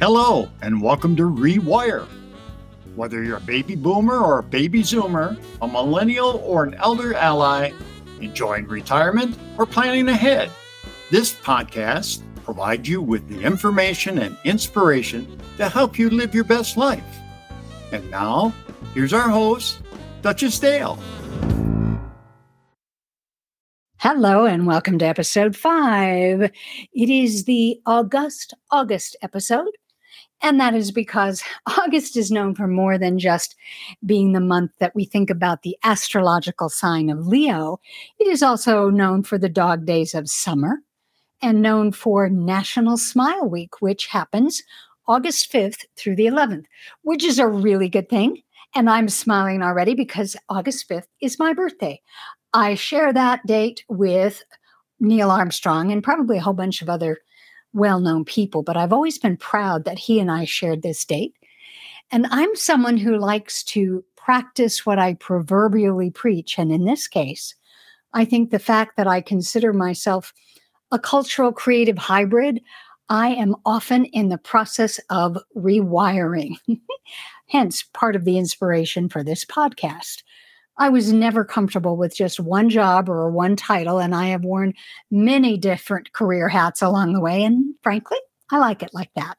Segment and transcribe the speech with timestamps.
[0.00, 2.08] Hello, and welcome to Rewire.
[2.96, 7.72] Whether you're a baby boomer or a baby zoomer, a millennial or an elder ally,
[8.18, 10.50] enjoying retirement or planning ahead,
[11.10, 16.78] this podcast provides you with the information and inspiration to help you live your best
[16.78, 17.04] life.
[17.92, 18.54] And now,
[18.94, 19.82] here's our host,
[20.22, 20.98] Duchess Dale.
[23.98, 26.50] Hello, and welcome to episode five.
[26.94, 29.68] It is the August August episode,
[30.42, 31.42] and that is because
[31.78, 33.56] August is known for more than just
[34.04, 37.80] being the month that we think about the astrological sign of Leo.
[38.18, 40.78] It is also known for the dog days of summer
[41.42, 44.62] and known for National Smile Week, which happens
[45.08, 46.64] August 5th through the 11th,
[47.02, 48.42] which is a really good thing.
[48.74, 52.00] And I'm smiling already because August 5th is my birthday.
[52.52, 54.44] I share that date with
[55.00, 57.18] Neil Armstrong and probably a whole bunch of other
[57.72, 61.34] well known people, but I've always been proud that he and I shared this date.
[62.10, 66.58] And I'm someone who likes to practice what I proverbially preach.
[66.58, 67.54] And in this case,
[68.12, 70.32] I think the fact that I consider myself
[70.90, 72.60] a cultural creative hybrid,
[73.08, 76.56] I am often in the process of rewiring.
[77.46, 80.22] Hence, part of the inspiration for this podcast.
[80.80, 84.72] I was never comfortable with just one job or one title, and I have worn
[85.10, 87.44] many different career hats along the way.
[87.44, 88.16] And frankly,
[88.50, 89.38] I like it like that.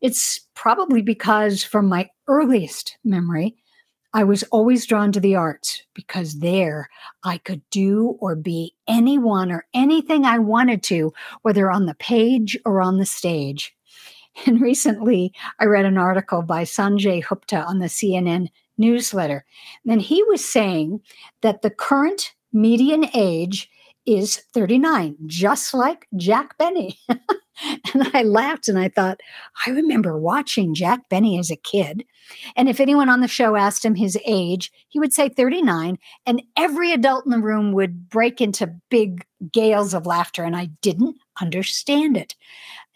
[0.00, 3.54] It's probably because from my earliest memory,
[4.12, 6.90] I was always drawn to the arts because there
[7.22, 12.58] I could do or be anyone or anything I wanted to, whether on the page
[12.66, 13.72] or on the stage.
[14.46, 19.44] And recently, I read an article by Sanjay Gupta on the CNN newsletter.
[19.88, 21.00] And he was saying
[21.42, 23.70] that the current median age
[24.06, 26.98] is 39, just like Jack Benny.
[27.08, 29.20] and I laughed and I thought,
[29.66, 32.04] I remember watching Jack Benny as a kid.
[32.56, 35.98] And if anyone on the show asked him his age, he would say 39.
[36.26, 40.42] And every adult in the room would break into big gales of laughter.
[40.42, 42.34] And I didn't understand it.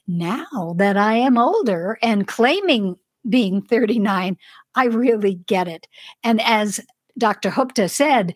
[0.09, 2.97] Now that I am older and claiming
[3.29, 4.37] being 39,
[4.75, 5.87] I really get it.
[6.23, 6.81] And as
[7.19, 7.51] Dr.
[7.51, 8.35] Gupta said,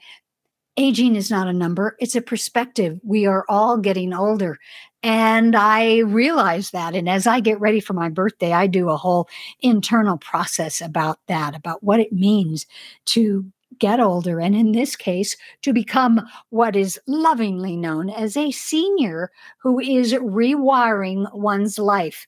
[0.76, 2.98] aging is not a number, it's a perspective.
[3.02, 4.58] We are all getting older.
[5.02, 6.94] And I realize that.
[6.94, 9.28] And as I get ready for my birthday, I do a whole
[9.60, 12.66] internal process about that, about what it means
[13.06, 13.44] to
[13.78, 14.40] get older.
[14.40, 20.12] And in this case, to become what is lovingly known as a senior who is
[20.12, 22.26] rewiring one's life.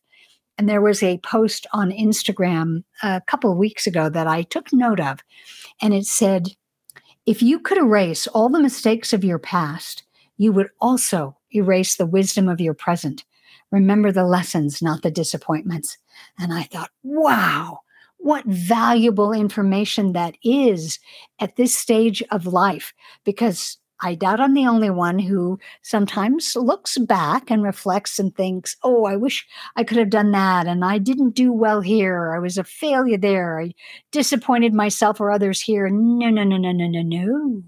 [0.58, 4.72] And there was a post on Instagram a couple of weeks ago that I took
[4.72, 5.20] note of.
[5.80, 6.48] And it said,
[7.24, 10.02] if you could erase all the mistakes of your past,
[10.36, 13.24] you would also erase the wisdom of your present.
[13.70, 15.96] Remember the lessons, not the disappointments.
[16.38, 17.80] And I thought, wow,
[18.18, 20.98] what valuable information that is
[21.40, 22.92] at this stage of life.
[23.24, 28.76] Because I doubt I'm the only one who sometimes looks back and reflects and thinks,
[28.82, 29.46] oh, I wish
[29.76, 30.66] I could have done that.
[30.66, 32.34] And I didn't do well here.
[32.34, 33.60] I was a failure there.
[33.60, 33.74] I
[34.10, 35.88] disappointed myself or others here.
[35.88, 37.62] No, no, no, no, no, no, no.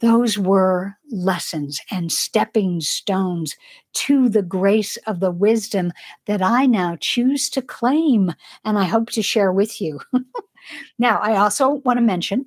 [0.00, 3.56] Those were lessons and stepping stones
[3.92, 5.92] to the grace of the wisdom
[6.26, 8.32] that I now choose to claim
[8.64, 10.00] and I hope to share with you.
[10.98, 12.46] now, I also want to mention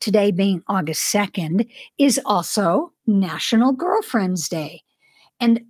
[0.00, 4.82] today being August 2nd, is also National Girlfriends Day.
[5.40, 5.60] And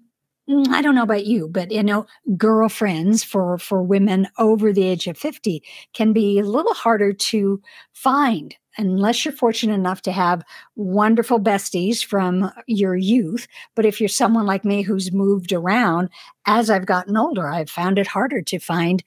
[0.49, 2.07] mm, I don't know about you, but you know,
[2.37, 5.63] girlfriends for for women over the age of 50
[5.95, 7.61] can be a little harder to
[7.93, 10.45] find unless you're fortunate enough to have
[10.77, 13.49] wonderful besties from your youth.
[13.75, 16.11] But if you're someone like me who's moved around
[16.47, 19.03] as I've gotten older, I've found it harder to find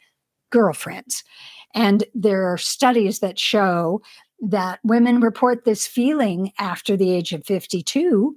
[0.52, 1.24] girlfriends.
[1.74, 4.02] And there are studies that show
[4.42, 8.36] that women report this feeling after the age of 52.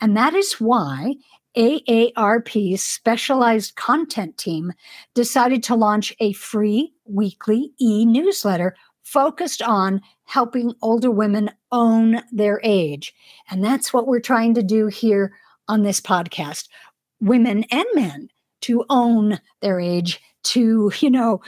[0.00, 1.14] And that is why
[1.56, 4.72] AARP's specialized content team
[5.14, 12.60] decided to launch a free weekly e newsletter focused on helping older women own their
[12.62, 13.14] age.
[13.50, 15.32] And that's what we're trying to do here
[15.68, 16.68] on this podcast
[17.20, 18.28] women and men
[18.60, 21.40] to own their age, to, you know,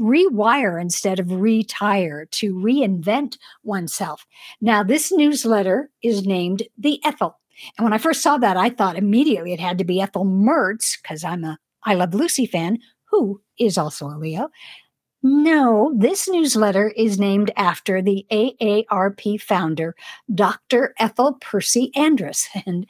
[0.00, 4.26] rewire instead of retire, to reinvent oneself.
[4.60, 7.38] Now, this newsletter is named The Ethel.
[7.76, 11.00] And when I first saw that, I thought immediately it had to be Ethel Mertz,
[11.00, 12.78] because I'm a I Love Lucy fan,
[13.10, 14.50] who is also a Leo.
[15.22, 19.94] No, this newsletter is named after the AARP founder,
[20.34, 20.94] Dr.
[20.98, 22.48] Ethel Percy Andrus.
[22.66, 22.86] And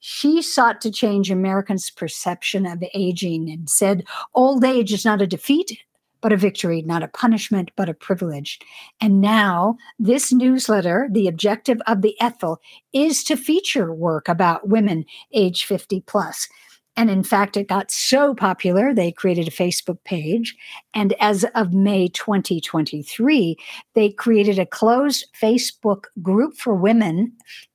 [0.00, 5.26] she sought to change Americans' perception of aging and said old age is not a
[5.26, 5.78] defeat,
[6.24, 8.58] but a victory, not a punishment, but a privilege.
[8.98, 12.62] And now, this newsletter, the objective of the Ethel,
[12.94, 15.04] is to feature work about women
[15.34, 16.48] age 50 plus.
[16.96, 20.56] And in fact, it got so popular, they created a Facebook page.
[20.94, 23.58] And as of May 2023,
[23.94, 27.34] they created a closed Facebook group for women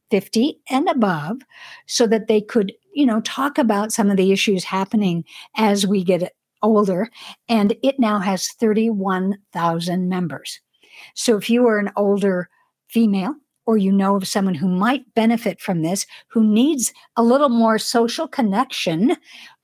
[0.09, 1.37] 50 and above
[1.85, 5.23] so that they could, you know, talk about some of the issues happening
[5.55, 7.09] as we get older.
[7.47, 10.59] And it now has 31,000 members.
[11.15, 12.49] So if you are an older
[12.87, 13.35] female,
[13.65, 17.77] or you know of someone who might benefit from this, who needs a little more
[17.77, 19.15] social connection,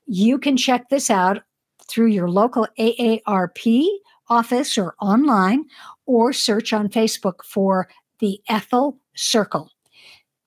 [0.06, 1.42] you can check this out
[1.88, 3.84] through your local AARP
[4.28, 5.64] office or online,
[6.06, 7.88] or search on Facebook for
[8.20, 9.72] the Ethel Circle.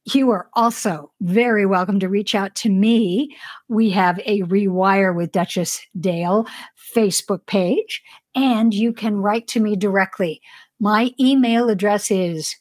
[0.05, 3.35] You are also very welcome to reach out to me.
[3.67, 6.47] We have a Rewire with Duchess Dale
[6.95, 8.01] Facebook page,
[8.33, 10.41] and you can write to me directly.
[10.79, 12.55] My email address is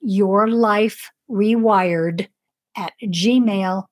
[0.00, 2.28] your life rewired
[2.76, 3.88] at gmail.com.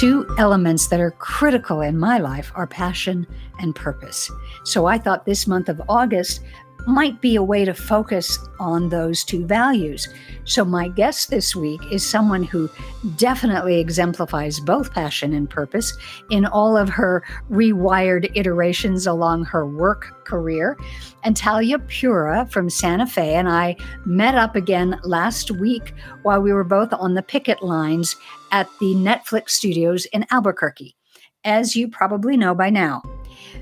[0.00, 3.26] Two elements that are critical in my life are passion
[3.58, 4.30] and purpose.
[4.64, 6.40] So I thought this month of August
[6.86, 10.08] might be a way to focus on those two values.
[10.44, 12.68] So, my guest this week is someone who
[13.16, 15.96] definitely exemplifies both passion and purpose
[16.30, 20.76] in all of her rewired iterations along her work career.
[21.22, 26.52] And Talia Pura from Santa Fe and I met up again last week while we
[26.52, 28.16] were both on the picket lines
[28.52, 30.96] at the Netflix studios in Albuquerque.
[31.44, 33.02] As you probably know by now,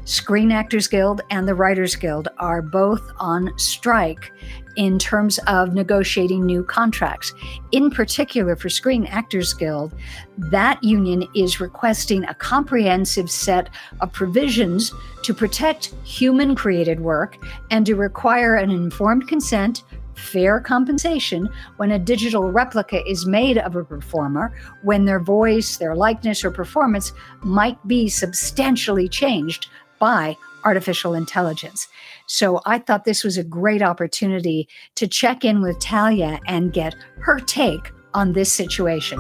[0.05, 4.33] Screen Actors Guild and the Writers Guild are both on strike
[4.77, 7.35] in terms of negotiating new contracts.
[7.73, 9.93] In particular, for Screen Actors Guild,
[10.39, 14.93] that union is requesting a comprehensive set of provisions
[15.25, 17.37] to protect human created work
[17.71, 19.83] and to require an informed consent
[20.15, 24.53] fair compensation when a digital replica is made of a performer
[24.83, 27.13] when their voice, their likeness, or performance
[27.43, 29.69] might be substantially changed
[29.99, 31.89] by artificial intelligence.
[32.27, 36.95] So I thought this was a great opportunity to check in with Talia and get
[37.21, 39.19] her take on this situation.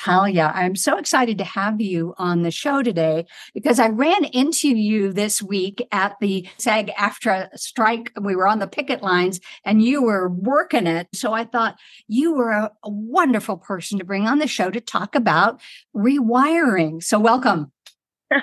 [0.00, 4.68] Talia, I'm so excited to have you on the show today because I ran into
[4.68, 8.10] you this week at the SAG AFTRA strike.
[8.18, 11.08] We were on the picket lines and you were working it.
[11.14, 11.76] So I thought
[12.08, 15.60] you were a, a wonderful person to bring on the show to talk about
[15.94, 17.02] rewiring.
[17.02, 17.72] So welcome.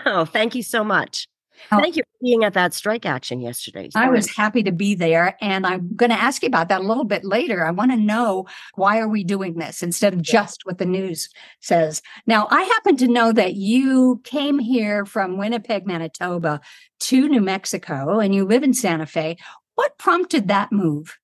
[0.06, 1.30] Oh, thank you so much.
[1.70, 3.90] Thank you for being at that strike action yesterday.
[3.90, 4.08] Sorry.
[4.08, 5.38] I was happy to be there.
[5.42, 7.66] And I'm going to ask you about that a little bit later.
[7.66, 8.46] I want to know
[8.76, 11.30] why are we doing this instead of just what the news
[11.62, 12.02] says.
[12.26, 16.62] Now, I happen to know that you came here from Winnipeg, Manitoba
[17.02, 19.38] to New Mexico and you live in Santa Fe.
[19.76, 21.18] What prompted that move?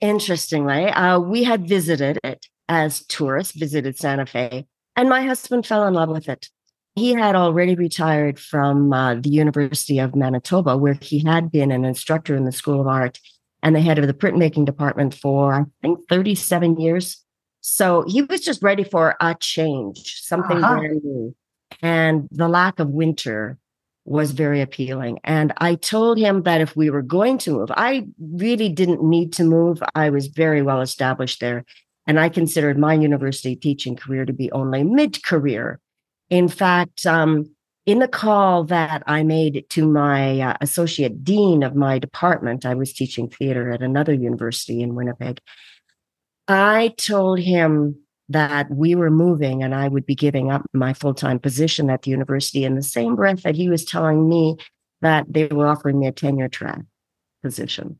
[0.00, 5.86] Interestingly, uh, we had visited it as tourists, visited Santa Fe, and my husband fell
[5.86, 6.50] in love with it
[6.96, 11.84] he had already retired from uh, the University of Manitoba, where he had been an
[11.84, 13.20] instructor in the School of Art
[13.62, 17.22] and the head of the printmaking department for, I think, 37 years.
[17.60, 20.78] So he was just ready for a change, something uh-huh.
[20.78, 21.36] brand new.
[21.82, 23.58] And the lack of winter
[24.06, 25.18] was very appealing.
[25.22, 29.34] And I told him that if we were going to move, I really didn't need
[29.34, 29.82] to move.
[29.94, 31.64] I was very well established there.
[32.06, 35.80] And I considered my university teaching career to be only mid career
[36.30, 37.46] in fact, um,
[37.86, 42.74] in the call that I made to my uh, associate dean of my department, I
[42.74, 45.38] was teaching theater at another university in Winnipeg.
[46.48, 47.96] I told him
[48.28, 52.02] that we were moving and I would be giving up my full time position at
[52.02, 54.56] the university in the same breath that he was telling me
[55.00, 56.80] that they were offering me a tenure track
[57.42, 57.98] position.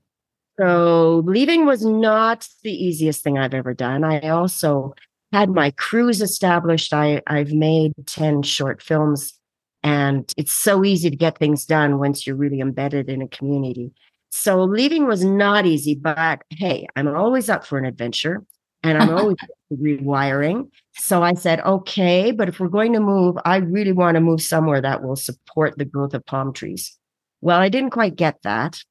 [0.58, 4.02] So leaving was not the easiest thing I've ever done.
[4.02, 4.94] I also
[5.32, 6.92] had my crews established.
[6.92, 9.34] I, I've made 10 short films,
[9.82, 13.92] and it's so easy to get things done once you're really embedded in a community.
[14.30, 18.44] So leaving was not easy, but hey, I'm always up for an adventure
[18.82, 19.36] and I'm always
[19.72, 20.68] rewiring.
[20.96, 24.42] So I said, okay, but if we're going to move, I really want to move
[24.42, 26.96] somewhere that will support the growth of palm trees.
[27.40, 28.82] Well, I didn't quite get that.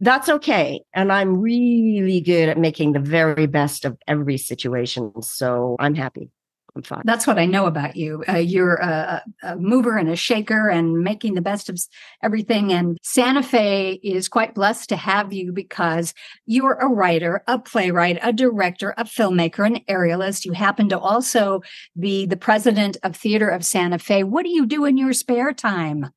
[0.00, 0.82] That's okay.
[0.92, 5.22] And I'm really good at making the very best of every situation.
[5.22, 6.30] So I'm happy.
[6.76, 7.02] I'm fine.
[7.04, 8.22] That's what I know about you.
[8.28, 11.80] Uh, you're a, a, mover and a shaker and making the best of
[12.22, 12.70] everything.
[12.72, 16.12] And Santa Fe is quite blessed to have you because
[16.44, 20.44] you're a writer, a playwright, a director, a filmmaker, an aerialist.
[20.44, 21.62] You happen to also
[21.98, 24.22] be the president of Theater of Santa Fe.
[24.22, 26.10] What do you do in your spare time?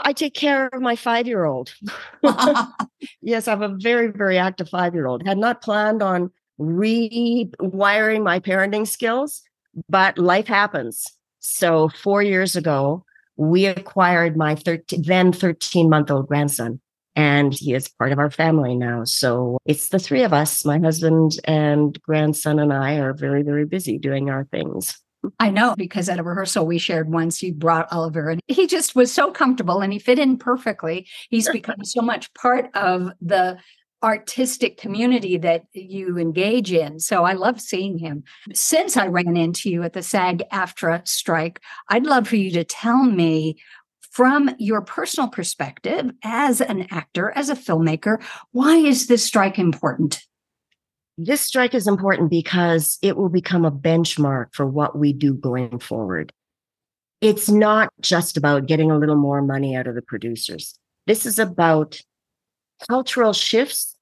[0.00, 1.74] I take care of my five year old.
[3.22, 5.26] yes, I have a very, very active five year old.
[5.26, 9.42] Had not planned on rewiring my parenting skills,
[9.88, 11.04] but life happens.
[11.40, 13.04] So, four years ago,
[13.36, 16.80] we acquired my 13, then 13 month old grandson,
[17.14, 19.04] and he is part of our family now.
[19.04, 23.64] So, it's the three of us, my husband and grandson, and I are very, very
[23.64, 24.98] busy doing our things.
[25.38, 28.94] I know because at a rehearsal we shared once you brought Oliver and he just
[28.94, 31.08] was so comfortable and he fit in perfectly.
[31.30, 33.58] He's become so much part of the
[34.02, 37.00] artistic community that you engage in.
[37.00, 38.24] So I love seeing him.
[38.52, 42.64] Since I ran into you at the SAG AFTRA strike, I'd love for you to
[42.64, 43.56] tell me
[44.16, 50.22] from your personal perspective as an actor, as a filmmaker, why is this strike important?
[51.18, 55.78] This strike is important because it will become a benchmark for what we do going
[55.78, 56.32] forward.
[57.22, 60.78] It's not just about getting a little more money out of the producers.
[61.06, 62.00] This is about
[62.90, 63.96] cultural shifts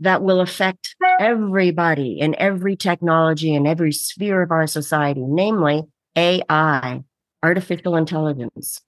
[0.00, 5.84] that will affect everybody in every technology and every sphere of our society, namely
[6.16, 7.02] AI,
[7.44, 8.80] artificial intelligence.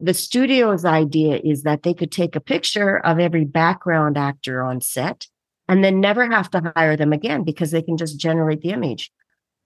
[0.00, 4.80] The studio's idea is that they could take a picture of every background actor on
[4.80, 5.26] set
[5.68, 9.10] and then never have to hire them again because they can just generate the image.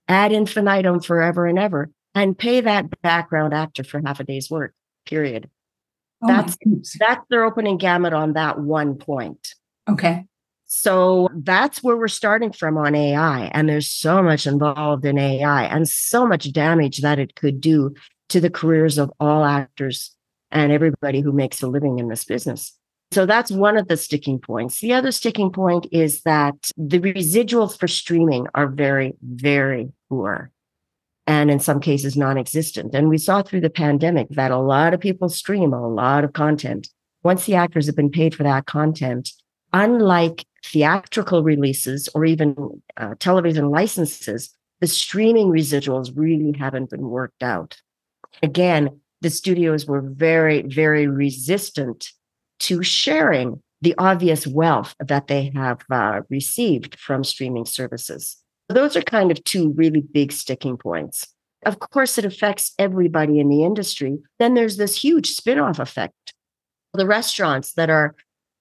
[0.09, 4.75] Ad infinitum forever and ever and pay that background actor for half a day's work
[5.07, 5.49] period.
[6.23, 6.57] Oh that's
[6.99, 9.55] that's their opening gamut on that one point.
[9.89, 10.27] Okay.
[10.67, 15.65] So that's where we're starting from on ai and there's so much involved in ai
[15.65, 17.95] and so much damage that it could do
[18.29, 20.15] to the careers of all actors
[20.53, 22.79] and everybody who makes a living in this business
[23.13, 24.81] so that's one of the sticking points.
[24.81, 30.53] The other sticking point is that the residuals for streaming are very, very poor
[31.27, 32.95] and in some cases non existent.
[32.95, 36.33] And we saw through the pandemic that a lot of people stream a lot of
[36.33, 36.89] content.
[37.23, 39.31] Once the actors have been paid for that content,
[39.73, 44.51] unlike theatrical releases or even uh, television licenses,
[44.81, 47.81] the streaming residuals really haven't been worked out.
[48.43, 52.11] Again, the studios were very, very resistant
[52.61, 58.37] to sharing the obvious wealth that they have uh, received from streaming services.
[58.69, 61.27] Those are kind of two really big sticking points.
[61.67, 64.19] Of course, it affects everybody in the industry.
[64.39, 66.35] Then there's this huge spin-off effect.
[66.93, 68.15] The restaurants that are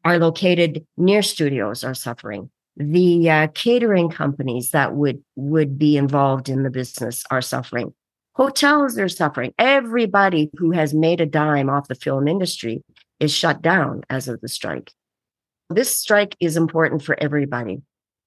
[0.05, 2.49] are located near studios are suffering.
[2.77, 7.93] The uh, catering companies that would would be involved in the business are suffering.
[8.33, 9.53] Hotels are suffering.
[9.59, 12.83] Everybody who has made a dime off the film industry
[13.19, 14.91] is shut down as of the strike.
[15.69, 17.81] This strike is important for everybody.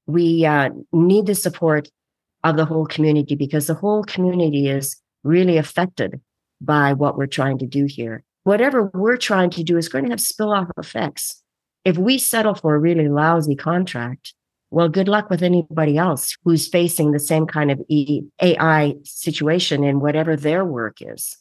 [0.07, 1.91] We uh, need the support
[2.45, 6.21] of the whole community because the whole community is really affected
[6.61, 8.25] by what we're trying to do here.
[8.45, 11.43] Whatever we're trying to do is going to have spill off effects.
[11.85, 14.35] If we settle for a really lousy contract,
[14.71, 20.01] well, good luck with anybody else who's facing the same kind of AI situation in
[20.01, 21.37] whatever their work is.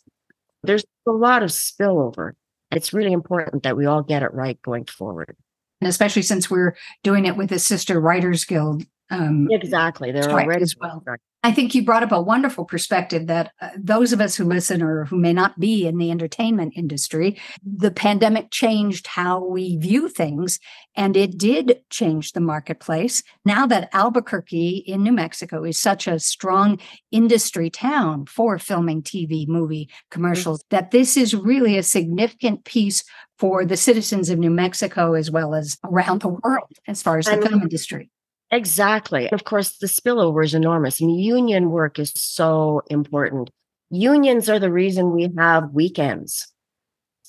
[0.64, 2.34] There's a lot of spillover
[2.72, 5.36] it's really important that we all get it right going forward.
[5.82, 8.86] And especially since we're doing it with the Sister Writers Guild.
[9.10, 10.12] Um, exactly.
[10.12, 11.04] They're already as well.
[11.44, 14.84] I think you brought up a wonderful perspective that uh, those of us who listen
[14.84, 20.08] or who may not be in the entertainment industry, the pandemic changed how we view
[20.08, 20.60] things
[20.96, 23.24] and it did change the marketplace.
[23.44, 26.80] Now that Albuquerque in New Mexico is such a strong
[27.12, 30.76] industry town for filming TV, movie, commercials, mm-hmm.
[30.76, 33.04] that this is really a significant piece
[33.40, 37.26] for the citizens of New Mexico as well as around the world as far as
[37.26, 38.12] the film industry.
[38.52, 39.32] Exactly.
[39.32, 41.00] Of course, the spillover is enormous.
[41.00, 43.50] And union work is so important.
[43.90, 46.48] Unions are the reason we have weekends.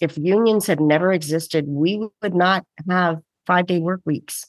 [0.00, 4.44] If unions had never existed, we would not have five day work weeks.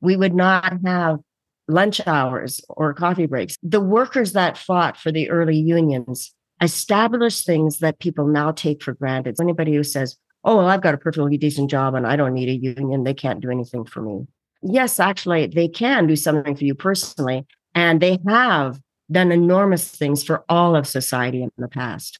[0.00, 1.20] We would not have
[1.68, 3.56] lunch hours or coffee breaks.
[3.62, 8.94] The workers that fought for the early unions established things that people now take for
[8.94, 9.36] granted.
[9.40, 12.48] Anybody who says, oh, well, I've got a perfectly decent job and I don't need
[12.48, 14.26] a union, they can't do anything for me
[14.62, 17.46] yes, actually, they can do something for you personally.
[17.74, 22.18] And they have done enormous things for all of society in the past.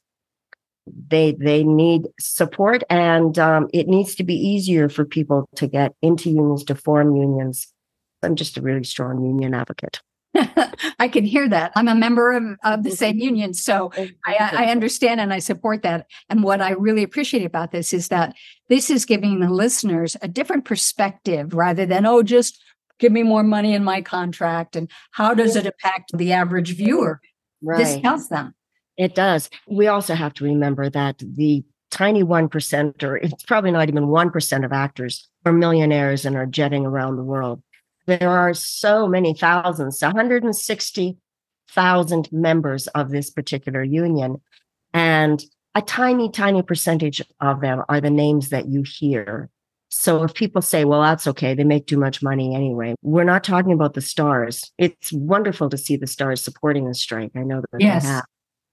[1.09, 5.93] They they need support, and um, it needs to be easier for people to get
[6.01, 7.73] into unions to form unions.
[8.23, 10.01] I'm just a really strong union advocate.
[10.99, 11.71] I can hear that.
[11.75, 13.21] I'm a member of, of the same mm-hmm.
[13.21, 13.53] union.
[13.53, 16.07] So oh, I, I, understand and I support that.
[16.29, 18.35] And what I really appreciate about this is that
[18.69, 22.61] this is giving the listeners a different perspective rather than, oh, just
[22.99, 24.75] give me more money in my contract.
[24.75, 27.21] And how does it impact the average viewer?
[27.61, 27.79] Right.
[27.79, 28.53] This helps them.
[28.97, 29.49] It does.
[29.67, 34.65] We also have to remember that the tiny 1%, or it's probably not even 1%
[34.65, 37.61] of actors, are millionaires and are jetting around the world.
[38.07, 44.41] There are so many thousands, 160,000 members of this particular union.
[44.93, 45.43] And
[45.75, 49.49] a tiny, tiny percentage of them are the names that you hear.
[49.89, 53.43] So if people say, well, that's okay, they make too much money anyway, we're not
[53.43, 54.71] talking about the stars.
[54.77, 57.31] It's wonderful to see the stars supporting the strike.
[57.35, 58.21] I know that yes.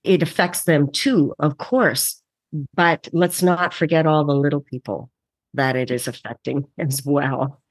[0.03, 2.21] It affects them too, of course.
[2.75, 5.11] But let's not forget all the little people
[5.55, 7.63] that it is affecting as well.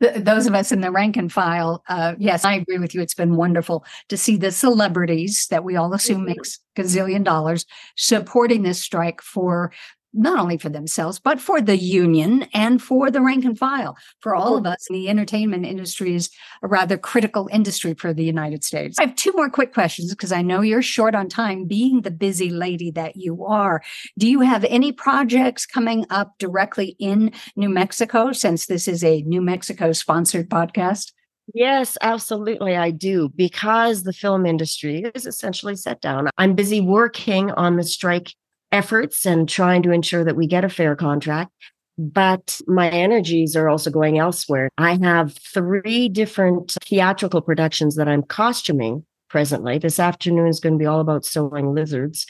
[0.00, 3.00] Those of us in the rank and file, uh, yes, I agree with you.
[3.00, 6.26] It's been wonderful to see the celebrities that we all assume mm-hmm.
[6.26, 7.66] makes gazillion dollars
[7.96, 9.72] supporting this strike for
[10.14, 13.96] not only for themselves, but for the union and for the rank and file.
[14.20, 14.70] For all of oh.
[14.70, 16.30] us, the entertainment industry is
[16.62, 18.98] a rather critical industry for the United States.
[18.98, 22.10] I have two more quick questions because I know you're short on time, being the
[22.10, 23.82] busy lady that you are.
[24.18, 29.22] Do you have any projects coming up directly in New Mexico since this is a
[29.22, 31.12] New Mexico sponsored podcast?
[31.54, 32.76] Yes, absolutely.
[32.76, 33.28] I do.
[33.34, 38.34] Because the film industry is essentially set down, I'm busy working on the strike
[38.72, 41.52] efforts and trying to ensure that we get a fair contract.
[41.98, 44.70] But my energies are also going elsewhere.
[44.78, 49.78] I have three different theatrical productions that I'm costuming presently.
[49.78, 52.26] This afternoon is going to be all about sewing lizards.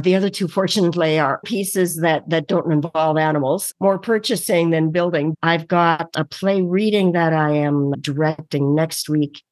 [0.00, 5.34] The other two, fortunately, are pieces that that don't involve animals, more purchasing than building.
[5.42, 9.42] I've got a play reading that I am directing next week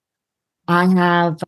[0.70, 1.38] I have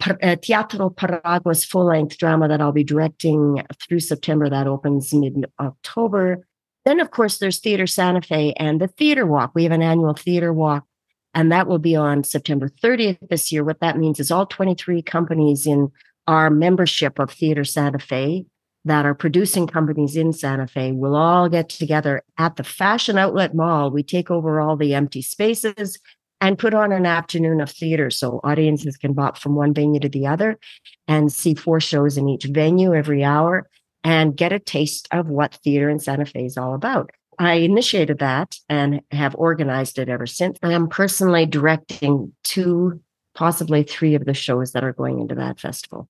[0.41, 4.50] Teatro Paraguas full length drama that I'll be directing through September.
[4.50, 6.45] That opens mid October.
[6.85, 9.52] Then, of course, there's Theater Santa Fe and the Theater Walk.
[9.55, 10.87] We have an annual theater walk,
[11.35, 13.62] and that will be on September 30th this year.
[13.62, 15.92] What that means is all 23 companies in
[16.27, 18.46] our membership of Theater Santa Fe
[18.85, 23.55] that are producing companies in Santa Fe will all get together at the Fashion Outlet
[23.55, 23.92] Mall.
[23.92, 26.01] We take over all the empty spaces
[26.42, 30.09] and put on an afternoon of theater so audiences can bop from one venue to
[30.09, 30.59] the other
[31.07, 33.68] and see four shows in each venue every hour
[34.02, 37.11] and get a taste of what theater in Santa Fe is all about.
[37.38, 40.59] I initiated that and have organized it ever since.
[40.64, 43.00] I am personally directing two,
[43.37, 46.09] possibly three of the shows that are going into that festival.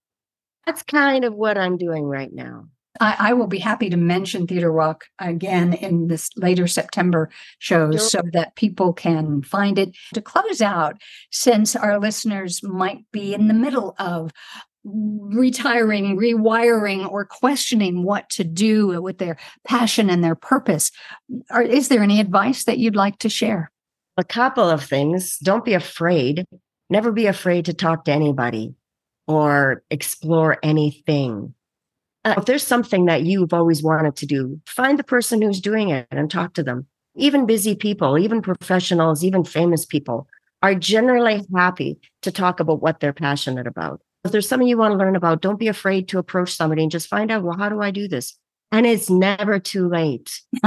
[0.65, 2.69] That's kind of what I'm doing right now.
[3.01, 7.95] I, I, will be happy to mention Theater Walk again in this later September shows
[7.95, 8.23] sure.
[8.23, 9.97] so that people can find it.
[10.15, 11.01] To close out,
[11.31, 14.33] since our listeners might be in the middle of
[14.85, 20.91] retiring, rewiring, or questioning what to do with their passion and their purpose,
[21.51, 23.71] are, is there any advice that you'd like to share?
[24.19, 25.39] A couple of things.
[25.39, 26.45] Don't be afraid.
[26.91, 28.75] Never be afraid to talk to anybody
[29.27, 31.55] or explore anything
[32.25, 35.91] uh, if there's something that you've always wanted to do, find the person who's doing
[35.91, 36.87] it and talk to them.
[37.15, 40.27] Even busy people, even professionals, even famous people
[40.63, 44.01] are generally happy to talk about what they're passionate about.
[44.25, 46.91] If there's something you want to learn about, don't be afraid to approach somebody and
[46.91, 48.39] just find out, well, how do I do this?
[48.71, 50.41] And it's never too late.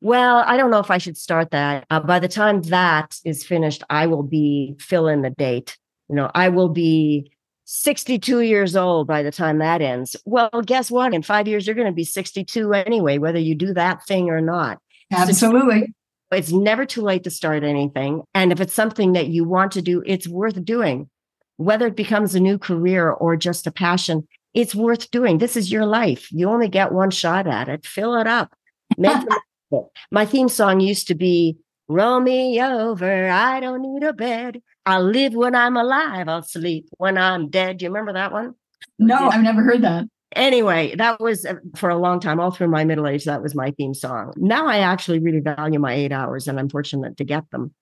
[0.00, 1.86] well, I don't know if I should start that.
[1.88, 5.78] Uh, by the time that is finished, I will be fill in the date.
[6.08, 7.32] You know, I will be
[7.66, 10.16] 62 years old by the time that ends.
[10.24, 11.12] Well, guess what?
[11.12, 14.40] In five years, you're going to be 62 anyway, whether you do that thing or
[14.40, 14.78] not.
[15.12, 15.92] Absolutely.
[16.32, 18.22] So it's never too late to start anything.
[18.34, 21.10] And if it's something that you want to do, it's worth doing.
[21.56, 25.38] Whether it becomes a new career or just a passion, it's worth doing.
[25.38, 26.30] This is your life.
[26.30, 27.84] You only get one shot at it.
[27.84, 28.54] Fill it up.
[28.96, 29.22] Make
[29.70, 29.84] it.
[30.12, 31.56] My theme song used to be
[31.88, 33.28] Roll me over.
[33.28, 34.60] I don't need a bed.
[34.84, 36.28] I'll live when I'm alive.
[36.28, 37.78] I'll sleep when I'm dead.
[37.78, 38.54] Do you remember that one?
[38.98, 40.06] No, I've never heard that.
[40.34, 43.54] Anyway, that was uh, for a long time, all through my middle age, that was
[43.54, 44.32] my theme song.
[44.36, 47.72] Now I actually really value my eight hours and I'm fortunate to get them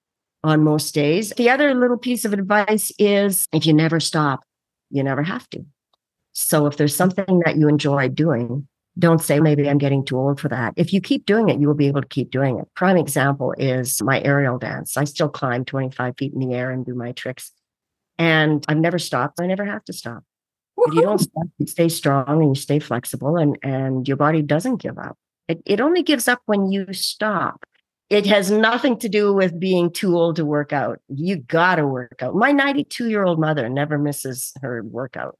[0.45, 1.31] on most days.
[1.31, 4.45] The other little piece of advice is if you never stop,
[4.91, 5.65] you never have to.
[6.33, 10.41] So if there's something that you enjoy doing, don't say maybe I'm getting too old
[10.41, 10.75] for that.
[10.77, 12.69] If you keep doing it, you will be able to keep doing it.
[12.75, 14.97] Prime example is my aerial dance.
[14.97, 17.51] I still climb 25 feet in the air and do my tricks.
[18.19, 19.41] And I've never stopped.
[19.41, 20.23] I never have to stop.
[20.77, 24.43] But you don't stop, you stay strong and you stay flexible and, and your body
[24.43, 25.17] doesn't give up.
[25.49, 27.65] It, it only gives up when you stop.
[28.11, 31.01] It has nothing to do with being too old to work out.
[31.09, 32.35] You got to work out.
[32.35, 35.39] My 92 year old mother never misses her workout.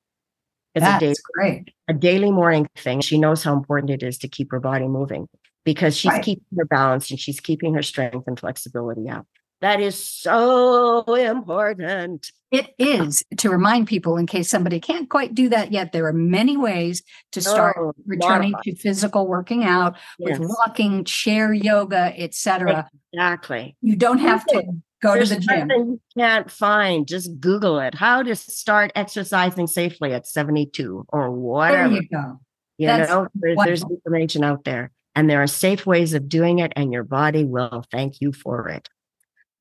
[0.75, 1.75] It's That's a, day, great.
[1.89, 3.01] a daily morning thing.
[3.01, 5.29] She knows how important it is to keep her body moving
[5.65, 6.23] because she's right.
[6.23, 9.27] keeping her balance and she's keeping her strength and flexibility up.
[9.61, 12.31] That is so important.
[12.51, 15.93] It is to remind people in case somebody can't quite do that yet.
[15.93, 20.39] There are many ways to start oh, returning to physical working out yes.
[20.39, 22.91] with walking, chair yoga, etc.
[23.13, 23.77] Exactly.
[23.81, 24.65] You don't have to
[25.05, 25.71] go There's to the gym.
[25.71, 27.07] You can't find.
[27.07, 27.95] Just Google it.
[27.95, 31.89] How to start exercising safely at 72 or whatever.
[31.91, 32.41] There you go.
[32.79, 36.59] You That's know, there's, there's information out there, and there are safe ways of doing
[36.59, 38.89] it, and your body will thank you for it.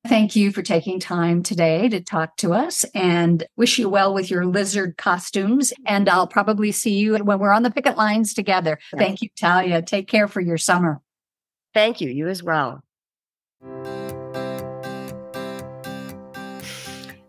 [0.06, 4.30] Thank you for taking time today to talk to us and wish you well with
[4.30, 5.72] your lizard costumes.
[5.86, 8.78] And I'll probably see you when we're on the picket lines together.
[8.98, 9.80] Thank you, Talia.
[9.80, 11.00] Take care for your summer.
[11.72, 12.10] Thank you.
[12.10, 12.82] You as well.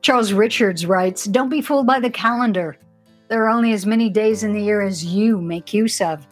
[0.06, 2.78] Charles Richards writes Don't be fooled by the calendar.
[3.28, 6.28] There are only as many days in the year as you make use of.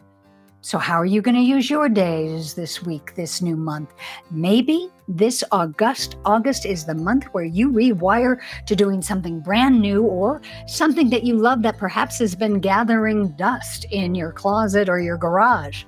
[0.61, 3.91] So, how are you going to use your days this week, this new month?
[4.29, 10.03] Maybe this August, August is the month where you rewire to doing something brand new
[10.03, 14.99] or something that you love that perhaps has been gathering dust in your closet or
[14.99, 15.83] your garage.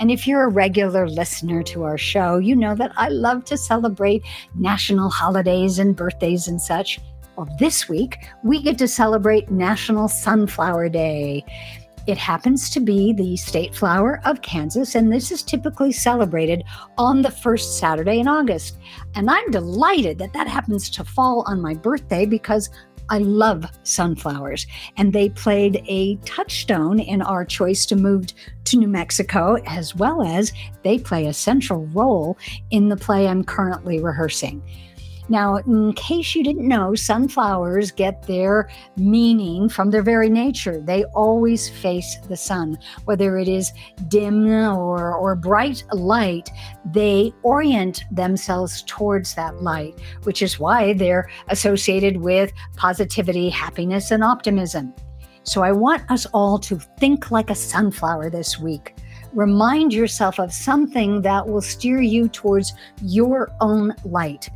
[0.00, 3.56] And if you're a regular listener to our show, you know that I love to
[3.56, 4.24] celebrate
[4.56, 6.98] national holidays and birthdays and such.
[7.36, 11.44] Well, this week we get to celebrate National Sunflower Day.
[12.06, 16.62] It happens to be the state flower of Kansas, and this is typically celebrated
[16.98, 18.76] on the first Saturday in August.
[19.14, 22.68] And I'm delighted that that happens to fall on my birthday because
[23.08, 24.66] I love sunflowers.
[24.98, 28.26] And they played a touchstone in our choice to move
[28.64, 32.36] to New Mexico, as well as they play a central role
[32.70, 34.62] in the play I'm currently rehearsing.
[35.32, 38.68] Now, in case you didn't know, sunflowers get their
[38.98, 40.78] meaning from their very nature.
[40.78, 43.72] They always face the sun, whether it is
[44.08, 46.50] dim or, or bright light,
[46.84, 54.22] they orient themselves towards that light, which is why they're associated with positivity, happiness, and
[54.22, 54.92] optimism.
[55.44, 58.94] So I want us all to think like a sunflower this week
[59.32, 64.50] remind yourself of something that will steer you towards your own light.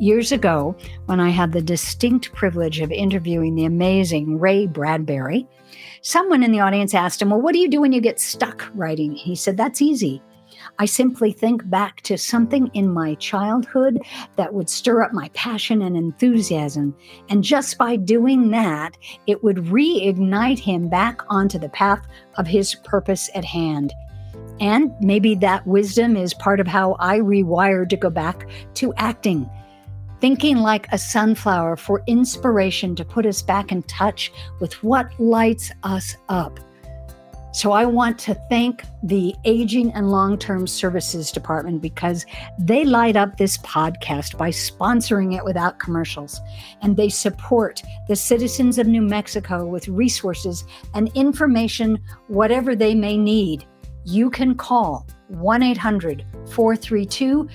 [0.00, 5.44] Years ago, when I had the distinct privilege of interviewing the amazing Ray Bradbury,
[6.02, 8.70] someone in the audience asked him, Well, what do you do when you get stuck
[8.74, 9.12] writing?
[9.12, 10.22] He said, That's easy.
[10.78, 13.98] I simply think back to something in my childhood
[14.36, 16.94] that would stir up my passion and enthusiasm.
[17.28, 22.06] And just by doing that, it would reignite him back onto the path
[22.36, 23.92] of his purpose at hand.
[24.60, 29.50] And maybe that wisdom is part of how I rewired to go back to acting
[30.20, 35.70] thinking like a sunflower for inspiration to put us back in touch with what lights
[35.82, 36.60] us up.
[37.52, 42.26] So, I want to thank the Aging and Long Term Services Department because
[42.58, 46.40] they light up this podcast by sponsoring it without commercials.
[46.82, 53.16] And they support the citizens of New Mexico with resources and information, whatever they may
[53.16, 53.66] need.
[54.04, 57.48] You can call 1 800 432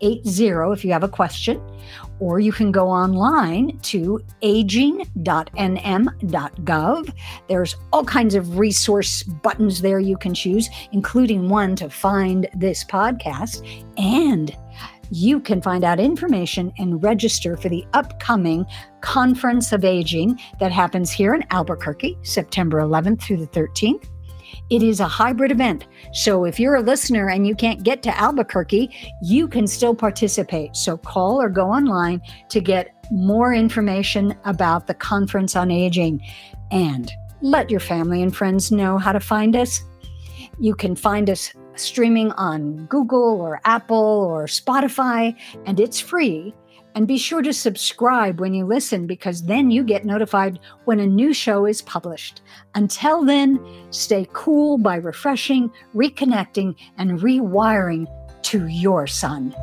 [0.00, 1.60] 80 if you have a question,
[2.20, 5.14] or you can go online to aging.nm.gov.
[7.48, 12.84] There's all kinds of resource buttons there you can choose, including one to find this
[12.84, 13.66] podcast.
[13.96, 14.56] And
[15.10, 18.66] you can find out information and register for the upcoming
[19.00, 24.04] Conference of Aging that happens here in Albuquerque, September 11th through the 13th.
[24.70, 25.86] It is a hybrid event.
[26.12, 28.90] So if you're a listener and you can't get to Albuquerque,
[29.22, 30.76] you can still participate.
[30.76, 36.20] So call or go online to get more information about the Conference on Aging
[36.70, 39.82] and let your family and friends know how to find us.
[40.58, 46.54] You can find us streaming on Google or Apple or Spotify, and it's free.
[46.98, 51.06] And be sure to subscribe when you listen because then you get notified when a
[51.06, 52.42] new show is published.
[52.74, 58.08] Until then, stay cool by refreshing, reconnecting, and rewiring
[58.42, 59.54] to your sun.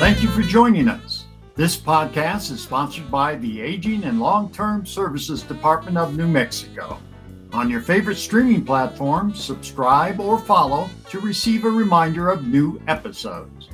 [0.00, 1.26] Thank you for joining us.
[1.54, 6.98] This podcast is sponsored by the Aging and Long Term Services Department of New Mexico.
[7.52, 13.68] On your favorite streaming platform, subscribe or follow to receive a reminder of new episodes.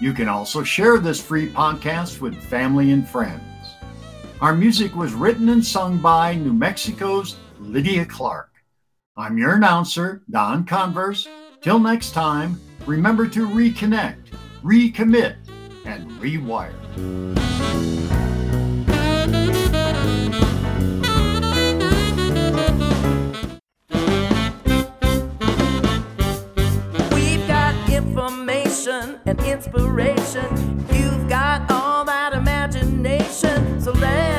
[0.00, 3.42] You can also share this free podcast with family and friends.
[4.40, 8.50] Our music was written and sung by New Mexico's Lydia Clark.
[9.16, 11.26] I'm your announcer, Don Converse.
[11.60, 14.28] Till next time, remember to reconnect,
[14.62, 15.36] recommit,
[15.84, 16.72] and rewire.
[29.28, 30.86] and inspiration.
[30.90, 34.37] You've got all that imagination, so let